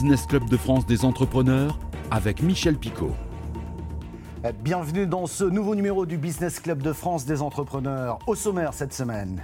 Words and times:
Business 0.00 0.24
Club 0.24 0.48
de 0.48 0.56
France 0.56 0.86
des 0.86 1.04
entrepreneurs 1.04 1.78
avec 2.10 2.42
Michel 2.42 2.78
Picot. 2.78 3.12
Bienvenue 4.64 5.06
dans 5.06 5.26
ce 5.26 5.44
nouveau 5.44 5.74
numéro 5.74 6.06
du 6.06 6.16
Business 6.16 6.58
Club 6.58 6.80
de 6.80 6.94
France 6.94 7.26
des 7.26 7.42
entrepreneurs. 7.42 8.18
Au 8.26 8.34
sommaire 8.34 8.72
cette 8.72 8.94
semaine. 8.94 9.42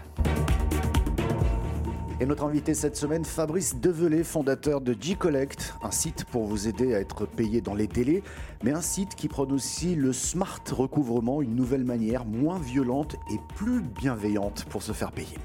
Et 2.18 2.24
notre 2.24 2.44
invité 2.44 2.72
cette 2.72 2.96
semaine, 2.96 3.26
Fabrice 3.26 3.76
Develay, 3.76 4.24
fondateur 4.24 4.80
de 4.80 4.96
G-Collect, 4.98 5.74
un 5.82 5.90
site 5.90 6.24
pour 6.24 6.46
vous 6.46 6.66
aider 6.66 6.94
à 6.94 7.00
être 7.00 7.26
payé 7.26 7.60
dans 7.60 7.74
les 7.74 7.86
délais, 7.86 8.22
mais 8.64 8.72
un 8.72 8.80
site 8.80 9.14
qui 9.14 9.28
prône 9.28 9.52
aussi 9.52 9.94
le 9.94 10.14
smart 10.14 10.62
recouvrement, 10.70 11.42
une 11.42 11.54
nouvelle 11.54 11.84
manière 11.84 12.24
moins 12.24 12.58
violente 12.58 13.16
et 13.30 13.38
plus 13.56 13.82
bienveillante 13.82 14.64
pour 14.70 14.82
se 14.82 14.92
faire 14.92 15.12
payer. 15.12 15.36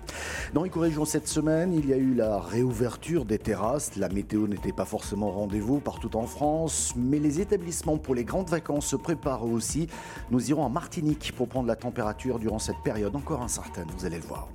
Dans 0.53 0.65
Éco-Région 0.65 1.05
cette 1.05 1.29
semaine, 1.29 1.73
il 1.73 1.87
y 1.87 1.93
a 1.93 1.97
eu 1.97 2.13
la 2.13 2.39
réouverture 2.39 3.23
des 3.23 3.39
terrasses. 3.39 3.95
La 3.95 4.09
météo 4.09 4.47
n'était 4.47 4.73
pas 4.73 4.83
forcément 4.83 5.29
au 5.29 5.31
rendez-vous 5.31 5.79
partout 5.79 6.17
en 6.17 6.27
France, 6.27 6.93
mais 6.97 7.19
les 7.19 7.39
établissements 7.39 7.97
pour 7.97 8.15
les 8.15 8.25
grandes 8.25 8.49
vacances 8.49 8.87
se 8.87 8.97
préparent 8.97 9.45
aussi. 9.45 9.87
Nous 10.29 10.49
irons 10.49 10.63
en 10.63 10.69
Martinique 10.69 11.33
pour 11.37 11.47
prendre 11.47 11.67
la 11.67 11.77
température 11.77 12.37
durant 12.37 12.59
cette 12.59 12.79
période 12.83 13.15
encore 13.15 13.41
incertaine, 13.41 13.87
vous 13.97 14.05
allez 14.05 14.17
le 14.17 14.23
voir. 14.23 14.49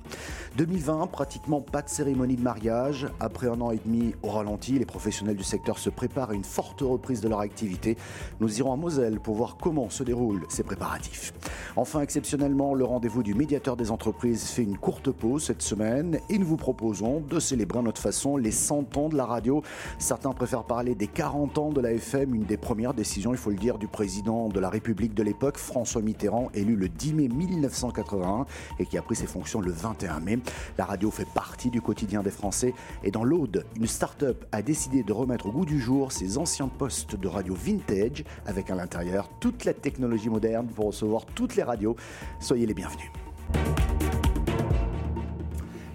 2020, 0.57 1.07
pratiquement 1.07 1.61
pas 1.61 1.81
de 1.81 1.89
cérémonie 1.89 2.35
de 2.35 2.41
mariage. 2.41 3.07
Après 3.19 3.47
un 3.47 3.59
an 3.61 3.71
et 3.71 3.79
demi 3.83 4.13
au 4.23 4.29
ralenti, 4.29 4.77
les 4.77 4.85
professionnels 4.85 5.35
du 5.35 5.43
secteur 5.43 5.77
se 5.79 5.89
préparent 5.89 6.31
à 6.31 6.33
une 6.33 6.43
forte 6.43 6.81
reprise 6.81 7.21
de 7.21 7.29
leur 7.29 7.39
activité. 7.39 7.97
Nous 8.39 8.59
irons 8.59 8.73
à 8.73 8.75
Moselle 8.75 9.19
pour 9.19 9.35
voir 9.35 9.57
comment 9.57 9.89
se 9.89 10.03
déroulent 10.03 10.45
ces 10.49 10.63
préparatifs. 10.63 11.33
Enfin, 11.75 12.01
exceptionnellement, 12.01 12.73
le 12.73 12.85
rendez-vous 12.85 13.23
du 13.23 13.35
médiateur 13.35 13.77
des 13.77 13.91
entreprises 13.91 14.45
fait 14.45 14.63
une 14.63 14.77
courte 14.77 15.11
pause 15.11 15.43
cette 15.43 15.61
semaine 15.61 15.76
et 15.81 16.37
nous 16.39 16.45
vous 16.45 16.57
proposons 16.57 17.19
de 17.19 17.39
célébrer 17.39 17.79
à 17.79 17.81
notre 17.81 18.01
façon 18.01 18.37
les 18.37 18.51
100 18.51 18.97
ans 18.97 19.09
de 19.09 19.15
la 19.15 19.25
radio. 19.25 19.61
Certains 19.99 20.31
préfèrent 20.31 20.63
parler 20.63 20.95
des 20.95 21.07
40 21.07 21.57
ans 21.57 21.69
de 21.71 21.81
la 21.81 21.91
FM, 21.91 22.33
une 22.33 22.45
des 22.45 22.57
premières 22.57 22.93
décisions, 22.93 23.31
il 23.31 23.37
faut 23.37 23.51
le 23.51 23.57
dire, 23.57 23.77
du 23.77 23.87
président 23.87 24.49
de 24.49 24.59
la 24.59 24.69
République 24.69 25.13
de 25.13 25.21
l'époque, 25.21 25.57
François 25.57 26.01
Mitterrand, 26.01 26.49
élu 26.53 26.75
le 26.75 26.89
10 26.89 27.13
mai 27.13 27.27
1981 27.27 28.45
et 28.79 28.85
qui 28.85 28.97
a 28.97 29.01
pris 29.01 29.15
ses 29.15 29.27
fonctions 29.27 29.61
le 29.61 29.71
21 29.71 30.19
mai. 30.19 30.39
La 30.77 30.85
radio 30.85 31.11
fait 31.11 31.27
partie 31.33 31.69
du 31.69 31.81
quotidien 31.81 32.23
des 32.23 32.31
Français 32.31 32.73
et 33.03 33.11
dans 33.11 33.23
l'Aude, 33.23 33.65
une 33.75 33.87
start-up 33.87 34.45
a 34.51 34.61
décidé 34.61 35.03
de 35.03 35.13
remettre 35.13 35.47
au 35.47 35.51
goût 35.51 35.65
du 35.65 35.79
jour 35.79 36.11
ses 36.11 36.37
anciens 36.37 36.69
postes 36.69 37.15
de 37.15 37.27
radio 37.27 37.53
vintage 37.53 38.23
avec 38.45 38.71
à 38.71 38.75
l'intérieur 38.75 39.29
toute 39.39 39.65
la 39.65 39.73
technologie 39.73 40.29
moderne 40.29 40.67
pour 40.67 40.87
recevoir 40.87 41.25
toutes 41.25 41.55
les 41.55 41.63
radios. 41.63 41.95
Soyez 42.39 42.65
les 42.65 42.73
bienvenus. 42.73 43.11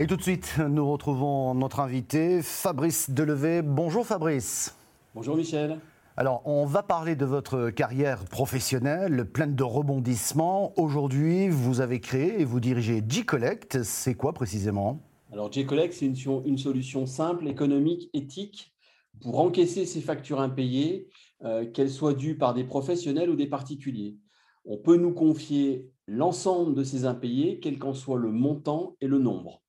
Et 0.00 0.06
tout 0.06 0.16
de 0.16 0.22
suite, 0.22 0.56
nous 0.70 0.90
retrouvons 0.90 1.54
notre 1.54 1.80
invité, 1.80 2.40
Fabrice 2.42 3.10
Delevé. 3.10 3.60
Bonjour 3.60 4.06
Fabrice. 4.06 4.74
Bonjour 5.14 5.36
Michel. 5.36 5.78
Alors, 6.16 6.40
on 6.46 6.64
va 6.64 6.82
parler 6.82 7.14
de 7.14 7.26
votre 7.26 7.68
carrière 7.68 8.24
professionnelle 8.24 9.26
pleine 9.26 9.54
de 9.54 9.62
rebondissements. 9.62 10.72
Aujourd'hui, 10.78 11.50
vous 11.50 11.82
avez 11.82 12.00
créé 12.00 12.40
et 12.40 12.44
vous 12.44 12.58
dirigez 12.58 13.02
G-Collect. 13.06 13.82
C'est 13.82 14.14
quoi 14.14 14.32
précisément? 14.32 14.98
Alors, 15.30 15.52
G-Collect, 15.52 15.92
c'est 15.92 16.06
une, 16.06 16.16
une, 16.46 16.58
solution 16.58 17.04
simple, 17.04 17.46
économique, 17.46 18.08
éthique 18.14 18.72
pour 19.20 19.40
encaisser 19.40 19.84
ces 19.84 20.00
factures 20.00 20.40
impayées, 20.40 21.08
euh, 21.44 21.70
qu'elles 21.70 21.90
soient 21.90 22.14
dues 22.14 22.38
par 22.38 22.54
des 22.54 22.64
professionnels 22.64 23.28
ou 23.28 23.36
des 23.36 23.46
particuliers. 23.46 24.16
On 24.64 24.78
peut 24.78 24.96
nous 24.96 25.12
confier 25.12 25.90
l'ensemble 26.06 26.74
de 26.74 26.82
ces 26.82 27.04
impayés, 27.04 27.60
quel 27.60 27.78
qu'en 27.78 27.94
soit 27.94 28.18
le 28.18 28.32
montant 28.32 28.96
et 29.00 29.06
le 29.06 29.18
nombre. 29.18 29.61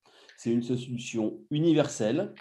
C'est 0.44 0.52
une 0.52 0.62
solution 0.62 1.38
universelle 1.52 2.34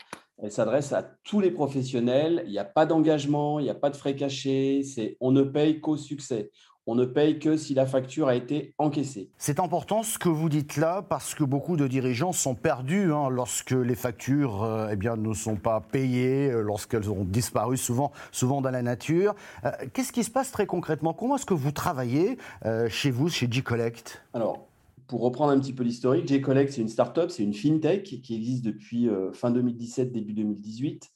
elle 0.42 0.50
s'adresse 0.50 0.92
à 0.92 1.04
tous 1.22 1.38
les 1.38 1.52
professionnels. 1.52 2.42
Il 2.46 2.50
n'y 2.50 2.58
a 2.58 2.64
pas 2.64 2.84
d'engagement, 2.84 3.60
il 3.60 3.62
n'y 3.62 3.70
a 3.70 3.74
pas 3.74 3.90
de 3.90 3.96
frais 3.96 4.16
cachés. 4.16 4.82
C'est 4.82 5.16
on 5.20 5.30
ne 5.30 5.42
paye 5.42 5.80
qu'au 5.80 5.96
succès. 5.96 6.50
On 6.84 6.96
ne 6.96 7.04
paye 7.04 7.38
que 7.38 7.56
si 7.56 7.74
la 7.74 7.86
facture 7.86 8.26
a 8.26 8.34
été 8.34 8.74
encaissée. 8.76 9.30
C'est 9.38 9.60
important 9.60 10.02
ce 10.02 10.18
que 10.18 10.28
vous 10.28 10.48
dites 10.48 10.76
là 10.76 11.00
parce 11.00 11.36
que 11.36 11.44
beaucoup 11.44 11.76
de 11.76 11.86
dirigeants 11.86 12.32
sont 12.32 12.56
perdus 12.56 13.12
hein, 13.12 13.28
lorsque 13.30 13.70
les 13.70 13.94
factures 13.94 14.64
euh, 14.64 14.88
eh 14.90 14.96
bien, 14.96 15.16
ne 15.16 15.32
sont 15.32 15.54
pas 15.54 15.80
payées, 15.80 16.50
euh, 16.50 16.60
lorsqu'elles 16.60 17.08
ont 17.08 17.22
disparu 17.22 17.76
souvent, 17.76 18.10
souvent 18.32 18.60
dans 18.60 18.72
la 18.72 18.82
nature. 18.82 19.36
Euh, 19.64 19.70
Qu'est-ce 19.92 20.10
qui 20.10 20.24
se 20.24 20.30
passe 20.32 20.50
très 20.50 20.66
concrètement? 20.66 21.12
Comment 21.12 21.36
est-ce 21.36 21.46
que 21.46 21.54
vous 21.54 21.70
travaillez 21.70 22.36
euh, 22.66 22.88
chez 22.88 23.12
vous, 23.12 23.28
chez 23.28 23.46
G-Collect? 23.48 24.20
Alors, 24.34 24.66
pour 25.12 25.20
reprendre 25.20 25.52
un 25.52 25.60
petit 25.60 25.74
peu 25.74 25.82
l'historique, 25.82 26.26
J-Collect, 26.26 26.72
c'est 26.72 26.80
une 26.80 26.88
start-up, 26.88 27.28
c'est 27.28 27.42
une 27.42 27.52
fintech 27.52 28.02
qui 28.02 28.34
existe 28.34 28.64
depuis 28.64 29.10
fin 29.34 29.50
2017, 29.50 30.10
début 30.10 30.32
2018. 30.32 31.06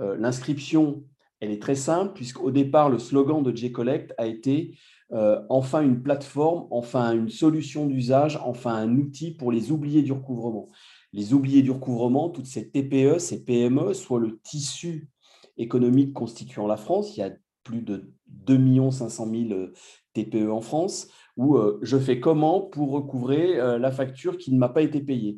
Euh, 0.00 0.18
L'inscription, 0.18 1.02
elle 1.40 1.50
est 1.50 1.62
très 1.62 1.74
simple, 1.74 2.12
puisqu'au 2.12 2.50
départ, 2.50 2.90
le 2.90 2.98
slogan 2.98 3.42
de 3.42 3.56
J-Collect 3.56 4.12
a 4.18 4.26
été 4.26 4.76
euh, 5.12 5.40
enfin 5.48 5.80
une 5.80 6.02
plateforme, 6.02 6.66
enfin 6.70 7.12
une 7.12 7.30
solution 7.30 7.86
d'usage, 7.86 8.38
enfin 8.44 8.74
un 8.74 8.94
outil 8.98 9.30
pour 9.30 9.50
les 9.50 9.72
oubliés 9.72 10.02
du 10.02 10.12
recouvrement. 10.12 10.68
Les 11.14 11.32
oubliés 11.32 11.62
du 11.62 11.70
recouvrement, 11.70 12.28
toutes 12.28 12.44
ces 12.44 12.68
TPE, 12.68 13.18
ces 13.18 13.46
PME, 13.46 13.94
soit 13.94 14.20
le 14.20 14.38
tissu 14.40 15.08
économique 15.56 16.12
constituant 16.12 16.66
la 16.66 16.76
France, 16.76 17.16
il 17.16 17.20
y 17.20 17.22
a 17.22 17.30
plus 17.64 17.80
de 17.80 18.12
2 18.26 18.90
500 18.90 19.26
000 19.48 19.70
TPE 20.14 20.50
en 20.50 20.60
France, 20.60 21.08
où 21.38 21.56
euh, 21.56 21.78
je 21.82 21.96
fais 21.96 22.20
comment 22.20 22.60
pour 22.60 22.90
recouvrer 22.90 23.58
euh, 23.58 23.78
la 23.78 23.92
facture 23.92 24.36
qui 24.36 24.52
ne 24.52 24.58
m'a 24.58 24.68
pas 24.68 24.82
été 24.82 25.00
payée. 25.00 25.36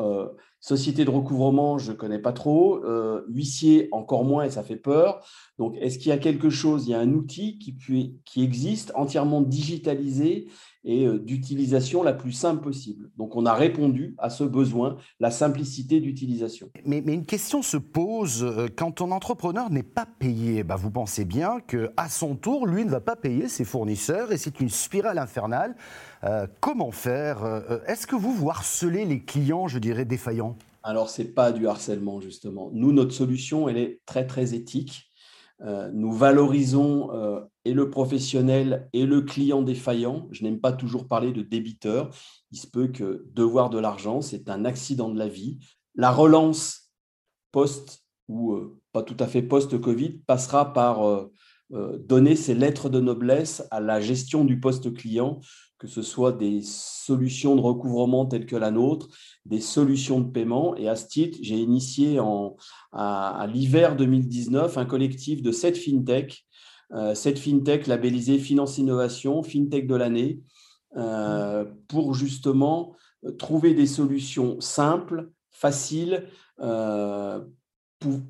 Euh, 0.00 0.28
société 0.60 1.04
de 1.04 1.10
recouvrement, 1.10 1.76
je 1.76 1.92
ne 1.92 1.96
connais 1.96 2.20
pas 2.20 2.32
trop. 2.32 2.80
huissier, 3.28 3.88
encore 3.90 4.24
moins, 4.24 4.44
et 4.44 4.50
ça 4.50 4.62
fait 4.62 4.76
peur. 4.76 5.26
Donc, 5.58 5.76
est-ce 5.80 5.98
qu'il 5.98 6.10
y 6.10 6.12
a 6.12 6.18
quelque 6.18 6.50
chose, 6.50 6.86
il 6.86 6.92
y 6.92 6.94
a 6.94 7.00
un 7.00 7.12
outil 7.14 7.58
qui, 7.58 7.76
qui 8.24 8.42
existe 8.44 8.92
entièrement 8.94 9.40
digitalisé 9.40 10.46
et 10.84 11.08
d'utilisation 11.18 12.04
la 12.04 12.12
plus 12.12 12.30
simple 12.30 12.62
possible? 12.62 13.10
Donc, 13.16 13.34
on 13.34 13.44
a 13.44 13.54
répondu 13.54 14.14
à 14.18 14.30
ce 14.30 14.44
besoin, 14.44 14.98
la 15.18 15.32
simplicité 15.32 15.98
d'utilisation. 15.98 16.70
Mais, 16.86 16.98
une 16.98 17.26
question 17.26 17.60
se 17.60 17.76
pose 17.76 18.46
quand 18.76 18.92
ton 18.92 19.10
entrepreneur 19.10 19.68
n'est 19.68 19.82
pas 19.82 20.06
payé. 20.06 20.62
Bah, 20.62 20.76
vous 20.76 20.92
pensez 20.92 21.24
bien 21.24 21.58
qu'à 21.58 22.08
son 22.08 22.36
tour, 22.36 22.68
lui 22.68 22.84
ne 22.84 22.90
va 22.90 23.00
pas 23.00 23.16
payer 23.16 23.48
ses 23.48 23.64
fournisseurs 23.64 24.21
et 24.30 24.36
c'est 24.36 24.60
une 24.60 24.68
spirale 24.68 25.18
infernale. 25.18 25.74
Euh, 26.24 26.46
comment 26.60 26.92
faire 26.92 27.44
Est-ce 27.86 28.06
que 28.06 28.14
vous 28.14 28.32
vous 28.32 28.50
harcelez 28.50 29.04
les 29.04 29.24
clients, 29.24 29.66
je 29.66 29.78
dirais, 29.78 30.04
défaillants? 30.04 30.56
Alors, 30.82 31.10
ce 31.10 31.22
n'est 31.22 31.28
pas 31.28 31.52
du 31.52 31.66
harcèlement, 31.66 32.20
justement. 32.20 32.70
Nous, 32.72 32.92
notre 32.92 33.12
solution, 33.12 33.68
elle 33.68 33.78
est 33.78 34.00
très, 34.06 34.26
très 34.26 34.54
éthique. 34.54 35.08
Euh, 35.60 35.90
nous 35.92 36.12
valorisons 36.12 37.12
euh, 37.12 37.40
et 37.64 37.72
le 37.72 37.88
professionnel 37.88 38.88
et 38.92 39.06
le 39.06 39.22
client 39.22 39.62
défaillant. 39.62 40.28
Je 40.32 40.42
n'aime 40.42 40.60
pas 40.60 40.72
toujours 40.72 41.06
parler 41.06 41.32
de 41.32 41.42
débiteur. 41.42 42.10
Il 42.50 42.58
se 42.58 42.66
peut 42.66 42.88
que 42.88 43.24
devoir 43.32 43.70
de 43.70 43.78
l'argent, 43.78 44.20
c'est 44.20 44.48
un 44.48 44.64
accident 44.64 45.08
de 45.08 45.18
la 45.18 45.28
vie. 45.28 45.58
La 45.94 46.10
relance 46.10 46.90
post 47.52 48.02
ou 48.28 48.52
euh, 48.52 48.80
pas 48.92 49.02
tout 49.02 49.16
à 49.20 49.26
fait 49.26 49.42
post-Covid 49.42 50.22
passera 50.26 50.72
par 50.72 51.06
euh, 51.06 51.16
euh, 51.16 51.30
donner 51.72 52.36
ces 52.36 52.54
lettres 52.54 52.88
de 52.88 53.00
noblesse 53.00 53.66
à 53.70 53.80
la 53.80 54.00
gestion 54.00 54.44
du 54.44 54.60
poste 54.60 54.92
client, 54.92 55.40
que 55.82 55.88
ce 55.88 56.02
soit 56.02 56.30
des 56.30 56.60
solutions 56.62 57.56
de 57.56 57.60
recouvrement 57.60 58.24
telles 58.24 58.46
que 58.46 58.54
la 58.54 58.70
nôtre, 58.70 59.08
des 59.46 59.60
solutions 59.60 60.20
de 60.20 60.30
paiement. 60.30 60.76
Et 60.76 60.88
à 60.88 60.94
ce 60.94 61.08
titre, 61.08 61.38
j'ai 61.42 61.56
initié 61.56 62.20
en, 62.20 62.56
à, 62.92 63.48
l'hiver 63.52 63.96
2019 63.96 64.78
un 64.78 64.84
collectif 64.84 65.42
de 65.42 65.50
sept 65.50 65.76
fintech, 65.76 66.46
euh, 66.92 67.16
sept 67.16 67.36
fintech 67.36 67.88
labellisés 67.88 68.38
Finance 68.38 68.78
Innovation, 68.78 69.42
fintech 69.42 69.88
de 69.88 69.96
l'année, 69.96 70.38
euh, 70.96 71.64
pour 71.88 72.14
justement 72.14 72.94
trouver 73.38 73.74
des 73.74 73.86
solutions 73.86 74.60
simples, 74.60 75.32
faciles, 75.50 76.28
euh, 76.60 77.40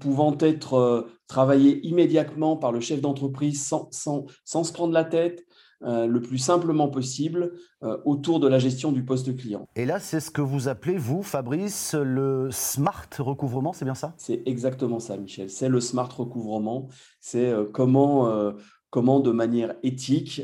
pouvant 0.00 0.36
être 0.40 0.74
euh, 0.74 1.02
travaillées 1.26 1.86
immédiatement 1.86 2.56
par 2.56 2.72
le 2.72 2.80
chef 2.80 3.00
d'entreprise 3.00 3.64
sans, 3.64 3.88
sans, 3.90 4.26
sans, 4.44 4.64
se 4.64 4.72
prendre 4.72 4.92
la 4.92 5.04
tête, 5.04 5.44
euh, 5.84 6.06
le 6.06 6.22
plus 6.22 6.38
simplement 6.38 6.88
possible 6.88 7.54
euh, 7.82 7.98
autour 8.04 8.38
de 8.38 8.46
la 8.46 8.60
gestion 8.60 8.92
du 8.92 9.04
poste 9.04 9.36
client. 9.36 9.66
Et 9.74 9.84
là, 9.84 9.98
c'est 9.98 10.20
ce 10.20 10.30
que 10.30 10.40
vous 10.40 10.68
appelez, 10.68 10.96
vous, 10.96 11.22
Fabrice, 11.22 11.94
le 11.94 12.48
smart 12.52 13.08
recouvrement, 13.18 13.72
c'est 13.72 13.84
bien 13.84 13.96
ça? 13.96 14.14
C'est 14.16 14.42
exactement 14.46 15.00
ça, 15.00 15.16
Michel. 15.16 15.50
C'est 15.50 15.68
le 15.68 15.80
smart 15.80 16.08
recouvrement. 16.16 16.88
C'est 17.20 17.50
euh, 17.50 17.64
comment, 17.64 18.52
comment, 18.90 19.18
de 19.18 19.32
manière 19.32 19.74
éthique, 19.82 20.42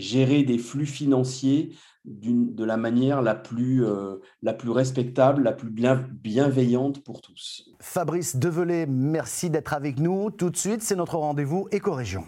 gérer 0.00 0.42
des 0.42 0.58
flux 0.58 0.86
financiers 0.86 1.76
de 2.04 2.64
la 2.64 2.76
manière 2.76 3.22
la 3.22 3.34
plus, 3.34 3.84
euh, 3.84 4.16
respectable, 4.42 5.42
la 5.42 5.52
plus 5.52 5.70
bien, 5.70 6.06
bienveillante 6.10 7.04
pour 7.04 7.20
tous. 7.20 7.70
Fabrice 7.80 8.36
Develay, 8.36 8.86
merci 8.86 9.50
d'être 9.50 9.74
avec 9.74 9.98
nous. 9.98 10.30
Tout 10.30 10.50
de 10.50 10.56
suite, 10.56 10.82
c'est 10.82 10.96
notre 10.96 11.16
rendez-vous 11.16 11.68
Éco-Région. 11.70 12.24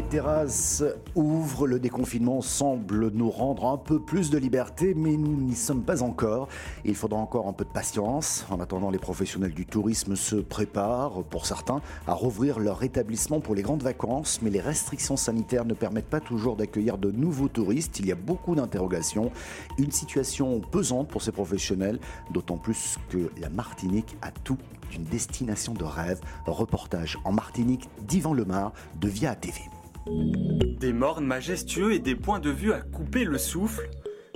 Les 0.00 0.06
terrasses 0.06 0.82
ouvrent, 1.14 1.66
le 1.66 1.78
déconfinement 1.78 2.40
semble 2.40 3.10
nous 3.10 3.28
rendre 3.30 3.66
un 3.66 3.76
peu 3.76 4.00
plus 4.00 4.30
de 4.30 4.38
liberté, 4.38 4.94
mais 4.96 5.14
nous 5.18 5.36
n'y 5.36 5.54
sommes 5.54 5.82
pas 5.82 6.02
encore. 6.02 6.48
Il 6.86 6.94
faudra 6.94 7.18
encore 7.18 7.46
un 7.48 7.52
peu 7.52 7.66
de 7.66 7.70
patience. 7.70 8.46
En 8.50 8.60
attendant, 8.60 8.90
les 8.90 8.98
professionnels 8.98 9.52
du 9.52 9.66
tourisme 9.66 10.16
se 10.16 10.36
préparent, 10.36 11.22
pour 11.24 11.44
certains, 11.44 11.82
à 12.06 12.14
rouvrir 12.14 12.60
leur 12.60 12.82
établissement 12.82 13.40
pour 13.40 13.54
les 13.54 13.60
grandes 13.60 13.82
vacances, 13.82 14.40
mais 14.40 14.48
les 14.48 14.62
restrictions 14.62 15.18
sanitaires 15.18 15.66
ne 15.66 15.74
permettent 15.74 16.08
pas 16.08 16.20
toujours 16.20 16.56
d'accueillir 16.56 16.96
de 16.96 17.10
nouveaux 17.10 17.48
touristes. 17.48 18.00
Il 18.00 18.06
y 18.06 18.12
a 18.12 18.16
beaucoup 18.16 18.54
d'interrogations. 18.54 19.30
Une 19.76 19.92
situation 19.92 20.60
pesante 20.60 21.08
pour 21.08 21.20
ces 21.20 21.32
professionnels, 21.32 22.00
d'autant 22.30 22.56
plus 22.56 22.96
que 23.10 23.30
la 23.38 23.50
Martinique 23.50 24.16
a 24.22 24.30
tout 24.30 24.56
d'une 24.90 25.04
destination 25.04 25.74
de 25.74 25.84
rêve. 25.84 26.20
Reportage 26.46 27.18
en 27.24 27.32
Martinique 27.32 27.90
d'Yvan 28.08 28.32
Lemar 28.32 28.72
de 28.98 29.06
Via 29.06 29.34
TV. 29.34 29.60
Des 30.06 30.92
mornes 30.92 31.26
majestueux 31.26 31.92
et 31.92 31.98
des 31.98 32.14
points 32.14 32.40
de 32.40 32.50
vue 32.50 32.72
à 32.72 32.80
couper 32.80 33.24
le 33.24 33.38
souffle, 33.38 33.88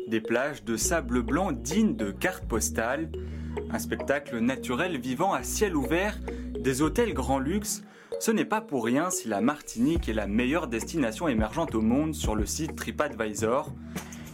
des 0.08 0.20
plages 0.20 0.64
de 0.64 0.76
sable 0.76 1.22
blanc 1.22 1.52
dignes 1.52 1.96
de 1.96 2.10
cartes 2.10 2.46
postales, 2.46 3.10
un 3.70 3.78
spectacle 3.78 4.38
naturel 4.38 4.98
vivant 4.98 5.32
à 5.32 5.42
ciel 5.42 5.74
ouvert, 5.74 6.18
des 6.58 6.82
hôtels 6.82 7.14
grand 7.14 7.38
luxe, 7.38 7.82
ce 8.20 8.30
n'est 8.30 8.44
pas 8.44 8.60
pour 8.60 8.84
rien 8.84 9.10
si 9.10 9.28
la 9.28 9.40
Martinique 9.40 10.08
est 10.08 10.14
la 10.14 10.26
meilleure 10.26 10.66
destination 10.66 11.28
émergente 11.28 11.74
au 11.74 11.80
monde 11.80 12.14
sur 12.14 12.34
le 12.34 12.46
site 12.46 12.76
TripAdvisor. 12.76 13.72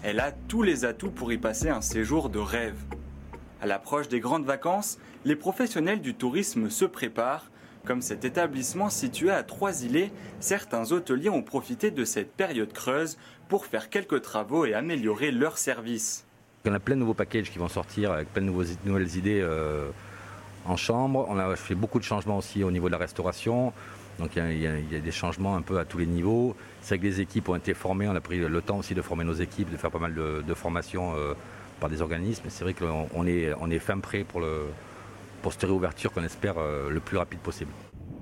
Elle 0.03 0.21
a 0.21 0.33
tous 0.33 0.63
les 0.63 0.85
atouts 0.85 1.11
pour 1.11 1.33
y 1.33 1.39
passer 1.39 1.69
un 1.71 1.81
séjour 1.81 2.29
de 2.29 2.39
rêve. 2.39 2.79
À 3.61 3.67
l'approche 3.67 4.09
des 4.09 4.21
grandes 4.21 4.45
vacances, 4.45 4.99
les 5.25 5.37
professionnels 5.37 6.01
du 6.01 6.15
tourisme 6.15 6.71
se 6.71 6.85
préparent. 6.85 7.50
Comme 7.87 8.03
cet 8.03 8.25
établissement 8.25 8.91
situé 8.91 9.31
à 9.31 9.43
Trois-Îlets, 9.43 10.13
certains 10.39 10.93
hôteliers 10.93 11.31
ont 11.31 11.43
profité 11.43 11.91
de 11.91 12.05
cette 12.05 12.33
période 12.33 12.73
creuse 12.73 13.17
pour 13.49 13.65
faire 13.65 13.89
quelques 13.89 14.21
travaux 14.23 14.67
et 14.67 14.75
améliorer 14.75 15.31
leur 15.31 15.57
service. 15.57 16.27
On 16.67 16.75
a 16.75 16.79
plein 16.79 16.95
de 16.95 17.01
nouveaux 17.01 17.15
packages 17.15 17.51
qui 17.51 17.59
vont 17.59 17.69
sortir 17.69 18.13
avec 18.13 18.33
plein 18.33 18.43
de 18.43 18.51
nouvelles 18.85 19.17
idées 19.17 19.41
euh, 19.41 19.89
en 20.67 20.77
chambre. 20.77 21.27
On 21.31 21.39
a 21.39 21.57
fait 21.57 21.75
beaucoup 21.75 21.99
de 21.99 22.05
changements 22.05 22.37
aussi 22.37 22.63
au 22.63 22.71
niveau 22.71 22.89
de 22.89 22.93
la 22.93 22.99
restauration. 22.99 23.73
Donc 24.19 24.37
il 24.37 24.59
y, 24.61 24.67
a, 24.67 25.01
des 25.01 25.11
changements 25.11 25.57
un 25.57 25.63
peu 25.63 25.79
à 25.79 25.87
tous 25.87 25.97
les 25.97 26.07
niveaux. 26.07 26.55
C'est 26.83 26.99
que 26.99 27.05
les 27.05 27.23
équipes 27.23 27.49
ont 27.49 27.57
été 27.57 27.73
formées. 27.73 28.07
On 28.09 28.15
a 28.15 28.21
pris 28.21 28.39
le 28.39 28.61
temps 28.61 28.77
aussi 28.77 28.95
de 28.95 29.01
former 29.01 29.25
nos 29.25 29.33
équipes, 29.33 29.71
de 29.71 29.79
faire 29.79 29.91
pas 29.91 29.99
mal 29.99 30.15
de, 30.15 30.55
formations 30.55 31.15
euh, 31.17 31.33
par 31.81 31.89
des 31.89 32.03
organismes. 32.03 32.45
C'est 32.49 32.65
vrai 32.65 32.75
qu'on 32.75 33.27
est, 33.27 33.55
on 33.59 33.71
est 33.71 33.79
fin 33.79 33.99
prêt 33.99 34.25
pour, 34.25 34.41
le, 34.41 34.67
pour 35.43 35.53
cette 35.53 35.65
réouverture 35.65 36.13
qu'on 36.13 36.25
espère 36.25 36.59
euh, 36.59 36.91
le 36.91 37.01
plus 37.01 37.17
rapide 37.17 37.41
possible. 37.41 37.71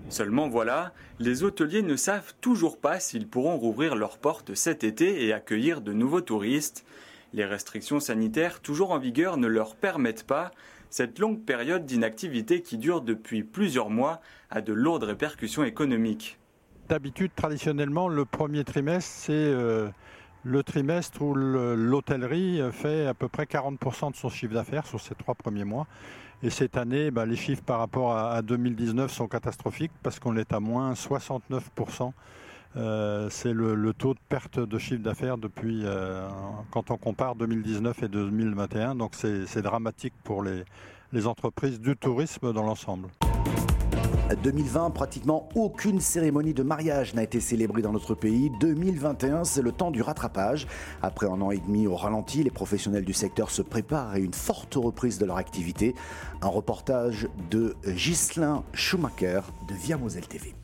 Seulement 0.09 0.49
voilà, 0.49 0.93
les 1.19 1.43
hôteliers 1.43 1.82
ne 1.82 1.97
savent 1.97 2.32
toujours 2.41 2.81
pas 2.81 2.99
s'ils 2.99 3.29
pourront 3.29 3.59
rouvrir 3.59 3.94
leurs 3.94 4.19
portes 4.19 4.55
cet 4.55 4.82
été 4.82 5.26
et 5.26 5.32
accueillir 5.35 5.82
de 5.82 5.93
nouveaux 5.93 6.23
touristes. 6.23 6.87
Les 7.35 7.44
restrictions 7.44 8.00
sanitaires 8.00 8.61
toujours 8.61 8.93
en 8.93 8.99
vigueur 8.99 9.37
ne 9.37 9.47
leur 9.47 9.76
permettent 9.76 10.26
pas. 10.26 10.50
Cette 10.88 11.19
longue 11.19 11.44
période 11.44 11.85
d'inactivité 11.85 12.62
qui 12.62 12.79
dure 12.79 13.03
depuis 13.03 13.43
plusieurs 13.43 13.91
mois 13.91 14.23
a 14.49 14.62
de 14.62 14.73
lourdes 14.73 15.05
répercussions 15.05 15.65
économiques. 15.65 16.38
D'habitude, 16.88 17.32
traditionnellement, 17.37 18.09
le 18.09 18.25
premier 18.25 18.65
trimestre, 18.65 19.11
c'est 19.11 19.32
euh, 19.35 19.88
le 20.48 20.62
trimestre 20.62 21.20
où 21.20 21.34
l'hôtellerie 21.34 22.60
fait 22.72 23.06
à 23.06 23.14
peu 23.14 23.28
près 23.28 23.44
40% 23.44 24.12
de 24.12 24.16
son 24.16 24.30
chiffre 24.30 24.54
d'affaires 24.54 24.86
sur 24.86 25.00
ces 25.00 25.14
trois 25.14 25.34
premiers 25.34 25.64
mois. 25.64 25.86
Et 26.42 26.50
cette 26.50 26.76
année, 26.76 27.10
bah, 27.10 27.26
les 27.26 27.36
chiffres 27.36 27.62
par 27.62 27.78
rapport 27.80 28.16
à, 28.16 28.40
2019 28.42 29.10
sont 29.10 29.28
catastrophiques 29.28 29.92
parce 30.02 30.18
qu'on 30.18 30.36
est 30.36 30.52
à 30.52 30.60
moins 30.60 30.94
69%. 30.94 32.12
Euh, 32.76 33.28
c'est 33.30 33.52
le, 33.52 33.92
taux 33.92 34.14
de 34.14 34.20
perte 34.28 34.58
de 34.58 34.78
chiffre 34.78 35.02
d'affaires 35.02 35.36
depuis 35.36 35.82
euh, 35.84 36.26
quand 36.70 36.90
on 36.90 36.96
compare 36.96 37.34
2019 37.34 38.04
et 38.04 38.08
2021. 38.08 38.94
Donc 38.94 39.14
c'est 39.14 39.62
dramatique 39.62 40.14
pour 40.24 40.42
les 40.42 41.26
entreprises 41.26 41.80
du 41.80 41.96
tourisme 41.96 42.52
dans 42.52 42.62
l'ensemble. 42.62 43.08
2020, 44.36 44.90
pratiquement 44.90 45.48
aucune 45.54 46.00
cérémonie 46.00 46.52
de 46.52 46.62
mariage 46.62 47.14
n'a 47.14 47.22
été 47.22 47.40
célébrée 47.40 47.82
dans 47.82 47.92
notre 47.92 48.14
pays. 48.14 48.50
2021, 48.60 49.44
c'est 49.44 49.62
le 49.62 49.72
temps 49.72 49.90
du 49.90 50.02
rattrapage. 50.02 50.66
Après 51.02 51.26
un 51.26 51.40
an 51.40 51.50
et 51.50 51.58
demi 51.58 51.86
au 51.86 51.96
ralenti, 51.96 52.42
les 52.42 52.50
professionnels 52.50 53.04
du 53.04 53.14
secteur 53.14 53.50
se 53.50 53.62
préparent 53.62 54.10
à 54.10 54.19
une 54.19 54.34
forte 54.34 54.75
reprise 54.75 55.19
de 55.19 55.25
leur 55.25 55.38
activité. 55.38 55.94
Un 56.42 56.48
reportage 56.48 57.28
de 57.50 57.75
Ghislain 57.86 58.64
Schumacher 58.75 59.40
de 59.69 59.75
Via 59.75 59.96
Moselle 59.96 60.28
TV. 60.28 60.54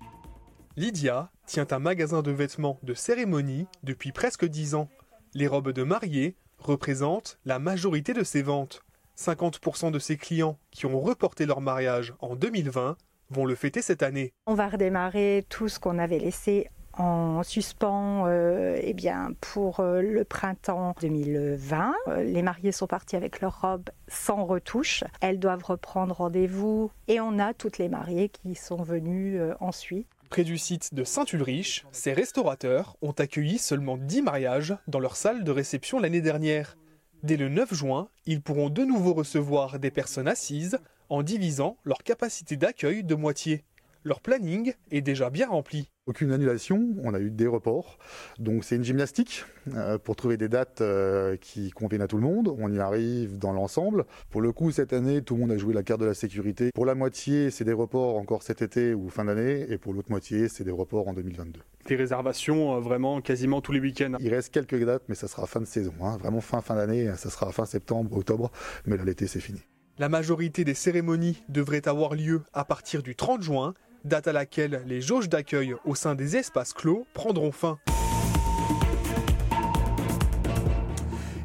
Lydia 0.76 1.31
tient 1.46 1.67
un 1.70 1.78
magasin 1.78 2.20
de 2.20 2.32
vêtements 2.32 2.78
de 2.82 2.94
cérémonie 2.94 3.67
depuis 3.82 4.12
presque 4.12 4.44
10 4.44 4.75
ans. 4.75 4.88
Les 5.32 5.46
robes 5.46 5.72
de 5.72 5.84
mariée 5.84 6.37
représentent 6.58 7.38
la 7.44 7.58
majorité 7.58 8.12
de 8.12 8.25
ses 8.25 8.43
ventes. 8.43 8.82
50% 9.17 9.93
de 9.93 9.99
ses 9.99 10.17
clients 10.17 10.58
qui 10.70 10.87
ont 10.87 11.00
reporté 11.00 11.46
leur 11.46 11.60
mariage 11.60 12.14
en 12.20 12.34
2020 12.34 12.96
vont 13.34 13.44
le 13.44 13.54
fêter 13.54 13.82
cette 13.82 14.02
année. 14.02 14.32
On 14.46 14.54
va 14.54 14.69
redémarrer 14.69 15.44
tout 15.48 15.69
ce 15.69 15.78
qu'on 15.78 15.98
avait 15.98 16.19
laissé 16.19 16.69
en 16.96 17.42
suspens 17.42 18.26
euh, 18.26 18.78
eh 18.81 18.94
bien, 18.94 19.32
pour 19.40 19.81
euh, 19.81 20.00
le 20.00 20.25
printemps 20.25 20.94
2020. 21.00 21.94
Euh, 22.08 22.22
les 22.22 22.42
mariés 22.42 22.72
sont 22.72 22.86
partis 22.86 23.16
avec 23.16 23.40
leurs 23.40 23.60
robes 23.60 23.90
sans 24.08 24.44
retouche. 24.44 25.04
Elles 25.20 25.38
doivent 25.38 25.64
reprendre 25.64 26.14
rendez-vous 26.14 26.90
et 27.08 27.20
on 27.20 27.38
a 27.38 27.52
toutes 27.52 27.78
les 27.78 27.88
mariées 27.88 28.28
qui 28.28 28.54
sont 28.54 28.82
venues 28.82 29.40
ensuite. 29.60 30.06
Près 30.31 30.44
du 30.44 30.56
site 30.56 30.94
de 30.94 31.04
Saint-Ulrich, 31.04 31.84
ces 31.92 32.12
restaurateurs 32.12 32.96
ont 33.02 33.12
accueilli 33.12 33.58
seulement 33.58 33.96
10 33.96 34.22
mariages 34.22 34.75
dans 34.88 35.00
leur 35.00 35.16
salle 35.16 35.44
de 35.44 35.50
réception 35.50 35.98
l'année 35.98 36.22
dernière. 36.22 36.76
Dès 37.22 37.36
le 37.36 37.48
9 37.48 37.72
juin, 37.72 38.08
ils 38.26 38.42
pourront 38.42 38.69
de 38.69 38.84
nouveau 38.84 39.14
recevoir 39.14 39.78
des 39.78 39.90
personnes 39.90 40.28
assises 40.28 40.78
en 41.09 41.23
divisant 41.23 41.77
leur 41.85 41.99
capacité 42.03 42.56
d'accueil 42.56 43.05
de 43.05 43.15
moitié. 43.15 43.65
Leur 44.06 44.21
planning 44.21 44.75
est 44.91 45.01
déjà 45.01 45.31
bien 45.31 45.49
rempli. 45.49 45.89
Aucune 46.06 46.31
annulation, 46.31 46.95
on 47.03 47.15
a 47.15 47.21
eu 47.21 47.31
des 47.31 47.47
reports. 47.47 47.99
Donc 48.39 48.62
c'est 48.62 48.77
une 48.77 48.85
gymnastique 48.85 49.47
euh, 49.75 49.97
pour 49.97 50.15
trouver 50.15 50.37
des 50.37 50.51
dates 50.51 50.83
euh, 50.83 51.39
qui 51.39 51.71
conviennent 51.71 52.03
à 52.03 52.06
tout 52.06 52.19
le 52.19 52.23
monde. 52.23 52.55
On 52.59 52.71
y 52.71 52.79
arrive 52.79 53.39
dans 53.39 53.55
l'ensemble. 53.55 54.05
Pour 54.29 54.43
le 54.43 54.53
coup, 54.53 54.71
cette 54.71 54.93
année, 54.93 55.23
tout 55.23 55.37
le 55.37 55.41
monde 55.41 55.53
a 55.53 55.56
joué 55.56 55.73
la 55.73 55.83
carte 55.83 56.03
de 56.03 56.05
la 56.05 56.12
sécurité. 56.12 56.69
Pour 56.75 56.85
la 56.85 56.95
moitié, 56.95 57.51
c'est 57.51 57.65
des 57.65 57.73
reports 57.73 58.17
encore 58.19 58.43
cet 58.43 58.61
été 58.61 58.93
ou 58.93 59.09
fin 59.09 59.25
d'année. 59.25 59.65
Et 59.71 59.79
pour 59.79 59.95
l'autre 59.95 60.11
moitié, 60.11 60.51
c'est 60.51 60.65
des 60.65 60.71
reports 60.71 61.09
en 61.09 61.15
2022. 61.15 61.61
Des 61.87 61.97
réservations 61.97 62.77
euh, 62.77 62.81
vraiment 62.81 63.23
quasiment 63.23 63.62
tous 63.62 63.73
les 63.73 63.81
week-ends. 63.81 64.19
Il 64.21 64.29
reste 64.35 64.53
quelques 64.53 64.85
dates, 64.85 65.05
mais 65.09 65.15
ça 65.15 65.29
sera 65.29 65.47
fin 65.47 65.62
de 65.62 65.67
saison. 65.67 65.95
Hein. 66.03 66.19
Vraiment 66.19 66.43
fin 66.43 66.61
fin 66.61 66.77
d'année, 66.77 67.11
ça 67.17 67.31
sera 67.31 67.51
fin 67.53 67.65
septembre, 67.65 68.15
octobre. 68.15 68.53
Mais 68.84 68.99
là, 68.99 69.05
l'été, 69.05 69.27
c'est 69.27 69.41
fini. 69.41 69.63
La 69.96 70.08
majorité 70.08 70.65
des 70.65 70.74
cérémonies 70.74 71.44
devraient 71.48 71.86
avoir 71.86 72.15
lieu 72.15 72.43
à 72.53 72.65
partir 72.65 73.01
du 73.01 73.15
30 73.15 73.43
juin, 73.43 73.74
date 74.05 74.27
à 74.27 74.32
laquelle 74.32 74.82
les 74.89 75.01
jauges 75.01 75.29
d'accueil 75.29 75.77
au 75.84 75.94
sein 75.94 76.17
des 76.17 76.36
espaces 76.36 76.72
clos 76.72 77.06
prendront 77.15 77.53
fin. 77.53 77.79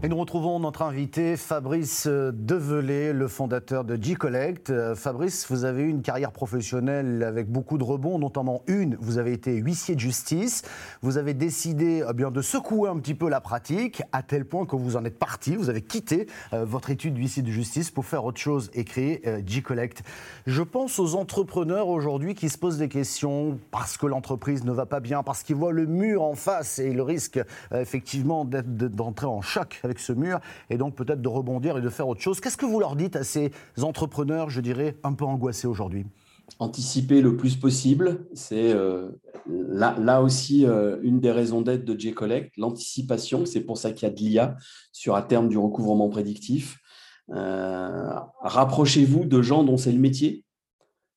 Et 0.02 0.08
nous 0.08 0.16
retrouvons 0.16 0.62
notre 0.62 0.84
invité 0.84 1.36
Fabrice 1.36 2.08
Develay, 2.08 3.12
le 3.12 3.28
fondateur 3.28 3.84
de 3.84 4.02
G-Collect. 4.02 4.70
Euh, 4.70 4.96
Fabrice, 4.96 5.46
vous 5.50 5.66
avez 5.66 5.84
eu 5.84 5.90
une 5.90 6.02
carrière 6.02 6.32
professionnelle 6.32 7.22
avec 7.22 7.52
beaucoup 7.52 7.78
de 7.78 7.84
rebonds, 7.84 8.18
notamment 8.18 8.62
une, 8.68 8.96
vous 9.02 9.18
avez 9.18 9.34
été 9.34 9.56
huissier 9.56 9.96
de 9.96 10.00
justice. 10.00 10.62
Vous 11.02 11.18
avez 11.18 11.34
décidé 11.34 12.02
eh 12.10 12.14
bien, 12.14 12.32
de 12.32 12.42
secouer 12.42 12.88
un 12.88 12.98
petit 12.98 13.14
peu 13.14 13.28
la 13.28 13.42
pratique, 13.42 14.02
à 14.14 14.24
tel 14.24 14.46
point 14.46 14.66
que 14.66 14.78
vous 14.78 14.96
en 14.96 15.04
êtes 15.04 15.20
parti, 15.20 15.58
vous 15.58 15.70
avez 15.70 15.82
quitté 15.82 16.28
euh, 16.54 16.64
votre 16.64 16.92
étude 16.92 17.16
d'huissier 17.16 17.44
de 17.44 17.52
justice 17.52 17.92
pour 17.92 18.06
faire 18.06 18.24
autre 18.24 18.40
chose 18.40 18.72
et 18.74 18.86
créer 18.86 19.22
euh, 19.28 19.42
G-Collect. 19.46 20.04
Je 20.48 20.62
pense 20.62 20.98
aux 21.00 21.16
entrepreneurs 21.16 21.90
aujourd'hui 21.90 22.36
qui 22.36 22.48
se 22.48 22.58
posent 22.58 22.78
des 22.78 22.88
questions 22.88 23.60
parce 23.70 23.98
que 23.98 24.06
l'entreprise 24.06 24.64
ne 24.64 24.72
va 24.72 24.86
pas 24.86 25.02
bien, 25.02 25.24
parce 25.24 25.44
qu'ils 25.44 25.58
voient 25.58 25.74
le 25.74 25.88
mur 25.88 26.24
en 26.24 26.36
face 26.36 26.80
et 26.80 26.94
le 26.94 27.04
risque 27.04 27.42
effectivement 27.74 28.46
d'entrer 28.46 29.28
en 29.28 29.42
choc 29.42 29.82
avec 29.90 30.00
ce 30.00 30.14
mur 30.14 30.40
et 30.70 30.78
donc 30.78 30.96
peut-être 30.96 31.22
de 31.22 31.28
rebondir 31.28 31.78
et 31.78 31.82
de 31.82 31.90
faire 31.90 32.08
autre 32.08 32.22
chose. 32.22 32.40
Qu'est-ce 32.40 32.58
que 32.58 32.66
vous 32.66 32.80
leur 32.80 32.96
dites 32.96 33.16
à 33.16 33.24
ces 33.24 33.52
entrepreneurs, 33.82 34.50
je 34.50 34.62
dirais, 34.62 34.98
un 35.04 35.14
peu 35.14 35.26
angoissés 35.26 35.68
aujourd'hui? 35.68 36.06
Anticiper 36.58 37.22
le 37.22 37.38
plus 37.38 37.56
possible, 37.56 38.26
c'est 38.34 38.72
euh, 38.72 39.10
là, 39.48 40.22
aussi 40.22 40.66
euh, 40.66 40.98
une 41.04 41.20
des 41.20 41.32
raisons 41.32 41.62
d'être 41.62 41.86
de 41.86 42.00
J-Collect, 42.00 42.58
l'anticipation. 42.58 43.46
C'est 43.46 43.62
pour 43.62 43.78
ça 43.78 43.92
qu'il 43.92 44.08
y 44.08 44.12
a 44.12 44.14
de 44.14 44.20
l'IA 44.20 44.56
sur 44.92 45.16
à 45.16 45.22
terme 45.22 45.48
du 45.48 45.58
recouvrement 45.58 46.10
prédictif. 46.10 46.80
Euh, 47.32 48.14
rapprochez-vous 48.42 49.26
de 49.26 49.42
gens 49.42 49.64
dont 49.64 49.78
c'est 49.78 49.92
le 49.92 50.00
métier, 50.00 50.44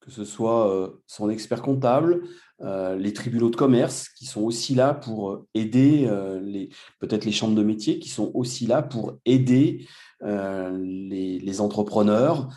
que 0.00 0.10
ce 0.10 0.24
soit 0.24 0.92
son 1.06 1.30
expert 1.30 1.62
comptable, 1.62 2.22
les 2.62 3.12
tribunaux 3.12 3.50
de 3.50 3.56
commerce 3.56 4.08
qui 4.10 4.26
sont 4.26 4.42
aussi 4.42 4.74
là 4.74 4.94
pour 4.94 5.30
euh, 5.30 5.48
aider 5.54 6.06
euh, 6.06 6.40
les 6.40 6.68
peut-être 7.00 7.24
les 7.24 7.32
chambres 7.32 7.56
de 7.56 7.62
métier 7.62 7.98
qui 7.98 8.08
sont 8.08 8.30
aussi 8.34 8.66
là 8.66 8.82
pour 8.82 9.18
aider 9.24 9.86
les, 10.24 11.60
entrepreneurs. 11.60 12.48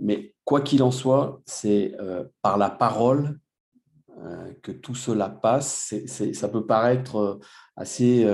mais 0.00 0.34
quoi 0.44 0.62
qu'il 0.62 0.82
en 0.82 0.90
soit, 0.90 1.42
c'est 1.44 1.94
par 2.40 2.56
la 2.56 2.70
parole 2.70 3.38
que 4.62 4.72
tout 4.72 4.94
cela 4.94 5.28
passe. 5.28 5.94
ça 6.06 6.48
peut 6.48 6.64
paraître 6.64 7.38
assez, 7.76 8.26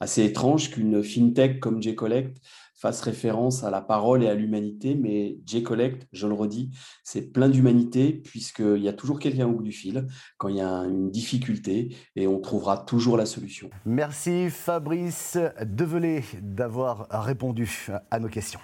assez 0.00 0.24
étrange 0.24 0.72
qu'une 0.72 1.00
fintech 1.04 1.60
comme 1.60 1.80
J-Collect 1.80 2.36
fasse 2.80 3.02
référence 3.02 3.62
à 3.62 3.70
la 3.70 3.82
parole 3.82 4.22
et 4.22 4.28
à 4.28 4.34
l'humanité, 4.34 4.94
mais 4.94 5.38
J-Collect, 5.44 6.08
je 6.12 6.26
le 6.26 6.32
redis, 6.32 6.70
c'est 7.04 7.30
plein 7.30 7.50
d'humanité, 7.50 8.12
puisqu'il 8.12 8.82
y 8.82 8.88
a 8.88 8.94
toujours 8.94 9.18
quelqu'un 9.18 9.46
au 9.46 9.52
bout 9.52 9.62
du 9.62 9.72
fil 9.72 10.06
quand 10.38 10.48
il 10.48 10.56
y 10.56 10.62
a 10.62 10.84
une 10.84 11.10
difficulté, 11.10 11.94
et 12.16 12.26
on 12.26 12.40
trouvera 12.40 12.78
toujours 12.78 13.18
la 13.18 13.26
solution. 13.26 13.68
Merci 13.84 14.48
Fabrice 14.48 15.36
Develay 15.62 16.22
d'avoir 16.40 17.06
répondu 17.10 17.88
à 18.10 18.18
nos 18.18 18.28
questions. 18.28 18.60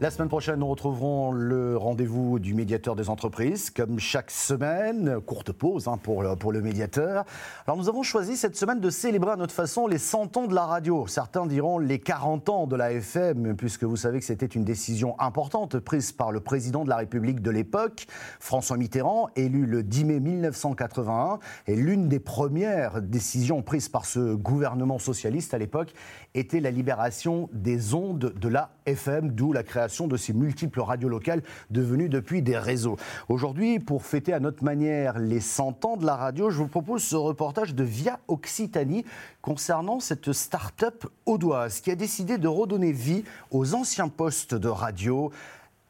La 0.00 0.12
semaine 0.12 0.28
prochaine, 0.28 0.60
nous 0.60 0.68
retrouverons 0.68 1.32
le 1.32 1.76
rendez-vous 1.76 2.38
du 2.38 2.54
médiateur 2.54 2.94
des 2.94 3.10
entreprises, 3.10 3.68
comme 3.68 3.98
chaque 3.98 4.30
semaine. 4.30 5.20
Courte 5.26 5.50
pause 5.50 5.88
hein, 5.88 5.98
pour, 6.00 6.22
le, 6.22 6.36
pour 6.36 6.52
le 6.52 6.62
médiateur. 6.62 7.24
Alors, 7.66 7.76
nous 7.76 7.88
avons 7.88 8.04
choisi 8.04 8.36
cette 8.36 8.54
semaine 8.54 8.78
de 8.78 8.90
célébrer 8.90 9.32
à 9.32 9.36
notre 9.36 9.52
façon 9.52 9.88
les 9.88 9.98
100 9.98 10.36
ans 10.36 10.46
de 10.46 10.54
la 10.54 10.66
radio. 10.66 11.08
Certains 11.08 11.46
diront 11.46 11.80
les 11.80 11.98
40 11.98 12.48
ans 12.48 12.66
de 12.68 12.76
la 12.76 12.92
FM, 12.92 13.56
puisque 13.56 13.82
vous 13.82 13.96
savez 13.96 14.20
que 14.20 14.24
c'était 14.24 14.46
une 14.46 14.62
décision 14.62 15.18
importante 15.18 15.80
prise 15.80 16.12
par 16.12 16.30
le 16.30 16.38
président 16.38 16.84
de 16.84 16.90
la 16.90 16.96
République 16.98 17.42
de 17.42 17.50
l'époque, 17.50 18.06
François 18.38 18.76
Mitterrand, 18.76 19.30
élu 19.34 19.66
le 19.66 19.82
10 19.82 20.04
mai 20.04 20.20
1981. 20.20 21.40
Et 21.66 21.74
l'une 21.74 22.06
des 22.06 22.20
premières 22.20 23.02
décisions 23.02 23.62
prises 23.62 23.88
par 23.88 24.06
ce 24.06 24.36
gouvernement 24.36 25.00
socialiste 25.00 25.54
à 25.54 25.58
l'époque 25.58 25.92
était 26.34 26.60
la 26.60 26.70
libération 26.70 27.50
des 27.52 27.94
ondes 27.94 28.32
de 28.40 28.48
la 28.48 28.70
FM, 28.86 29.32
d'où 29.32 29.52
la 29.52 29.64
création 29.64 29.87
de 29.88 30.16
ces 30.16 30.32
multiples 30.32 30.80
radios 30.80 31.08
locales 31.08 31.42
devenues 31.70 32.08
depuis 32.08 32.42
des 32.42 32.58
réseaux. 32.58 32.96
Aujourd'hui, 33.28 33.78
pour 33.78 34.04
fêter 34.04 34.32
à 34.32 34.40
notre 34.40 34.64
manière 34.64 35.18
les 35.18 35.40
100 35.40 35.84
ans 35.84 35.96
de 35.96 36.06
la 36.06 36.16
radio, 36.16 36.50
je 36.50 36.58
vous 36.58 36.68
propose 36.68 37.02
ce 37.02 37.16
reportage 37.16 37.74
de 37.74 37.84
Via 37.84 38.20
Occitanie 38.28 39.04
concernant 39.40 40.00
cette 40.00 40.32
start-up 40.32 41.06
audoise 41.26 41.80
qui 41.80 41.90
a 41.90 41.94
décidé 41.94 42.38
de 42.38 42.48
redonner 42.48 42.92
vie 42.92 43.24
aux 43.50 43.74
anciens 43.74 44.08
postes 44.08 44.54
de 44.54 44.68
radio. 44.68 45.32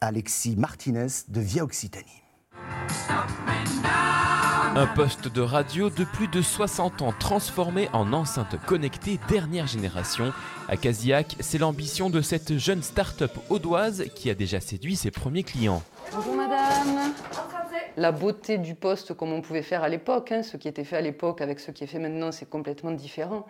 Alexis 0.01 0.55
Martinez 0.55 1.07
de 1.27 1.41
Via 1.41 1.63
Occitanie. 1.63 2.23
Un 4.75 4.85
poste 4.85 5.33
de 5.33 5.41
radio 5.41 5.89
de 5.89 6.03
plus 6.03 6.27
de 6.27 6.41
60 6.41 7.01
ans 7.01 7.13
transformé 7.19 7.89
en 7.91 8.13
enceinte 8.13 8.55
connectée 8.65 9.19
dernière 9.27 9.67
génération. 9.67 10.31
À 10.67 10.77
Casillac, 10.77 11.35
c'est 11.39 11.57
l'ambition 11.57 12.09
de 12.09 12.21
cette 12.21 12.57
jeune 12.57 12.83
start-up 12.83 13.31
audoise 13.49 14.05
qui 14.15 14.29
a 14.29 14.35
déjà 14.35 14.59
séduit 14.59 14.95
ses 14.95 15.11
premiers 15.11 15.43
clients. 15.43 15.81
Bonjour 16.13 16.35
madame. 16.35 17.13
La 17.97 18.11
beauté 18.11 18.57
du 18.57 18.75
poste 18.75 19.13
comme 19.13 19.33
on 19.33 19.41
pouvait 19.41 19.63
faire 19.63 19.83
à 19.83 19.89
l'époque, 19.89 20.31
hein, 20.31 20.43
ce 20.43 20.55
qui 20.55 20.67
était 20.67 20.83
fait 20.83 20.97
à 20.97 21.01
l'époque 21.01 21.41
avec 21.41 21.59
ce 21.59 21.71
qui 21.71 21.83
est 21.83 21.87
fait 21.87 21.99
maintenant, 21.99 22.31
c'est 22.31 22.49
complètement 22.49 22.91
différent. 22.91 23.45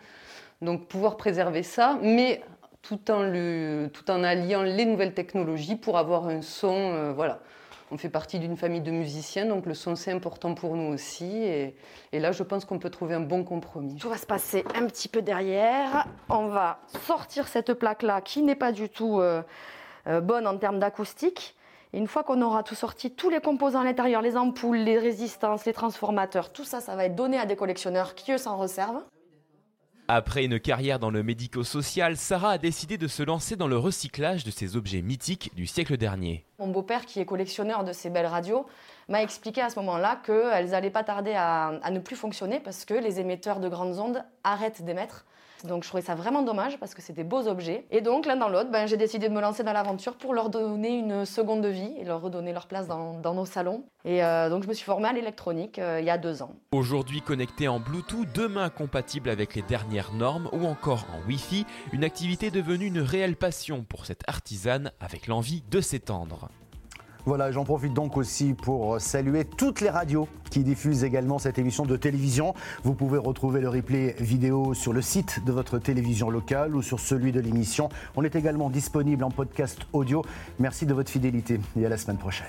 Donc 0.61 0.87
pouvoir 0.87 1.17
préserver 1.17 1.63
ça, 1.63 1.99
mais 2.01 2.41
tout 2.81 3.11
en, 3.11 3.23
le, 3.23 3.89
tout 3.93 4.09
en 4.09 4.23
alliant 4.23 4.63
les 4.63 4.85
nouvelles 4.85 5.13
technologies 5.13 5.75
pour 5.75 5.97
avoir 5.97 6.27
un 6.27 6.41
son, 6.41 6.75
euh, 6.75 7.13
voilà 7.13 7.41
on 7.91 7.97
fait 7.97 8.09
partie 8.09 8.39
d'une 8.39 8.55
famille 8.55 8.81
de 8.81 8.91
musiciens, 8.91 9.45
donc 9.45 9.65
le 9.65 9.73
son 9.73 9.95
c'est 9.95 10.11
important 10.11 10.53
pour 10.53 10.75
nous 10.75 10.93
aussi. 10.93 11.43
Et, 11.43 12.19
là, 12.19 12.31
je 12.31 12.43
pense 12.43 12.65
qu'on 12.65 12.79
peut 12.79 12.89
trouver 12.89 13.15
un 13.15 13.19
bon 13.21 13.43
compromis. 13.43 13.95
Tout 13.95 14.09
va 14.09 14.17
se 14.17 14.25
passer 14.25 14.63
un 14.75 14.85
petit 14.85 15.07
peu 15.07 15.21
derrière. 15.21 16.07
On 16.29 16.47
va 16.47 16.79
sortir 17.05 17.47
cette 17.47 17.73
plaque-là 17.73 18.21
qui 18.21 18.41
n'est 18.41 18.55
pas 18.55 18.71
du 18.71 18.89
tout 18.89 19.19
euh, 19.19 19.41
euh, 20.07 20.21
bonne 20.21 20.47
en 20.47 20.57
termes 20.57 20.79
d'acoustique. 20.79 21.55
une 21.93 22.07
fois 22.07 22.23
qu'on 22.23 22.41
aura 22.41 22.61
tout 22.61 22.75
sorti, 22.75 23.11
tous 23.11 23.29
les 23.29 23.39
composants 23.39 23.79
à 23.79 23.83
l'intérieur, 23.83 24.21
les 24.21 24.37
ampoules, 24.37 24.77
les 24.77 24.99
résistances, 24.99 25.65
les 25.65 25.73
transformateurs, 25.73 26.51
tout 26.51 26.65
ça, 26.65 26.81
ça 26.81 26.95
va 26.95 27.05
être 27.05 27.15
donné 27.15 27.39
à 27.39 27.45
des 27.45 27.55
collectionneurs 27.55 28.13
qui 28.13 28.31
eux 28.31 28.37
s'en 28.37 28.57
reservent. 28.57 29.01
Après 30.11 30.43
une 30.43 30.59
carrière 30.59 30.97
dans 30.97 31.11
le 31.11 31.21
médico-social, 31.21 32.17
Sarah 32.17 32.53
a 32.53 32.57
décidé 32.57 32.97
de 32.97 33.07
se 33.07 33.21
lancer 33.21 33.55
dans 33.55 33.67
le 33.67 33.77
recyclage 33.77 34.43
de 34.43 34.49
ces 34.49 34.75
objets 34.75 35.03
mythiques 35.03 35.51
du 35.53 35.67
siècle 35.67 35.97
dernier. 35.97 36.47
Mon 36.57 36.65
beau-père, 36.69 37.05
qui 37.05 37.19
est 37.19 37.25
collectionneur 37.25 37.83
de 37.83 37.93
ces 37.93 38.09
belles 38.09 38.25
radios, 38.25 38.65
m'a 39.07 39.21
expliqué 39.21 39.61
à 39.61 39.69
ce 39.69 39.77
moment-là 39.77 40.19
qu'elles 40.25 40.71
n'allaient 40.71 40.89
pas 40.89 41.03
tarder 41.03 41.33
à, 41.35 41.67
à 41.83 41.91
ne 41.91 41.99
plus 41.99 42.15
fonctionner 42.15 42.59
parce 42.59 42.85
que 42.85 42.95
les 42.95 43.19
émetteurs 43.19 43.59
de 43.59 43.69
grandes 43.69 43.99
ondes 43.99 44.25
arrêtent 44.43 44.81
d'émettre. 44.81 45.25
Donc 45.65 45.83
je 45.83 45.89
trouvais 45.89 46.03
ça 46.03 46.15
vraiment 46.15 46.41
dommage 46.41 46.79
parce 46.79 46.93
que 46.93 47.01
c'était 47.01 47.23
des 47.23 47.29
beaux 47.29 47.47
objets. 47.47 47.85
Et 47.91 48.01
donc 48.01 48.25
l'un 48.25 48.35
dans 48.35 48.49
l'autre, 48.49 48.71
ben, 48.71 48.87
j'ai 48.87 48.97
décidé 48.97 49.29
de 49.29 49.33
me 49.33 49.41
lancer 49.41 49.63
dans 49.63 49.73
l'aventure 49.73 50.15
pour 50.15 50.33
leur 50.33 50.49
donner 50.49 50.97
une 50.97 51.25
seconde 51.25 51.65
vie 51.65 51.93
et 51.99 52.03
leur 52.03 52.21
redonner 52.21 52.53
leur 52.53 52.67
place 52.67 52.87
dans, 52.87 53.33
nos 53.33 53.45
salons. 53.45 53.83
Et 54.05 54.23
euh, 54.23 54.49
donc 54.49 54.63
je 54.63 54.69
me 54.69 54.73
suis 54.73 54.85
formée 54.85 55.09
à 55.09 55.13
l'électronique 55.13 55.79
euh, 55.79 55.99
il 55.99 56.05
y 56.05 56.09
a 56.09 56.17
deux 56.17 56.41
ans. 56.41 56.53
Aujourd'hui 56.71 57.21
connecté 57.21 57.67
en 57.67 57.79
Bluetooth, 57.79 58.27
demain 58.33 58.69
compatible 58.69 59.29
avec 59.29 59.55
les 59.55 59.61
dernières 59.61 60.13
normes 60.13 60.49
ou 60.53 60.65
encore 60.65 61.05
en 61.13 61.27
Wi-Fi, 61.27 61.65
une 61.93 62.03
activité 62.03 62.51
devenue 62.51 62.85
une 62.85 63.01
réelle 63.01 63.35
passion 63.35 63.83
pour 63.87 64.05
cette 64.05 64.23
artisane 64.27 64.91
avec 64.99 65.27
l'envie 65.27 65.63
de 65.69 65.81
s'étendre. 65.81 66.49
Voilà, 67.25 67.51
j'en 67.51 67.63
profite 67.63 67.93
donc 67.93 68.17
aussi 68.17 68.53
pour 68.53 68.99
saluer 68.99 69.45
toutes 69.45 69.81
les 69.81 69.89
radios 69.89 70.27
qui 70.49 70.63
diffusent 70.63 71.03
également 71.03 71.37
cette 71.37 71.59
émission 71.59 71.85
de 71.85 71.95
télévision. 71.95 72.53
Vous 72.83 72.93
pouvez 72.93 73.17
retrouver 73.17 73.61
le 73.61 73.69
replay 73.69 74.15
vidéo 74.19 74.73
sur 74.73 74.93
le 74.93 75.01
site 75.01 75.43
de 75.45 75.51
votre 75.51 75.79
télévision 75.79 76.29
locale 76.29 76.75
ou 76.75 76.81
sur 76.81 76.99
celui 76.99 77.31
de 77.31 77.39
l'émission. 77.39 77.89
On 78.15 78.23
est 78.23 78.35
également 78.35 78.69
disponible 78.69 79.23
en 79.23 79.31
podcast 79.31 79.79
audio. 79.93 80.23
Merci 80.59 80.85
de 80.85 80.93
votre 80.93 81.11
fidélité 81.11 81.59
et 81.79 81.85
à 81.85 81.89
la 81.89 81.97
semaine 81.97 82.17
prochaine. 82.17 82.47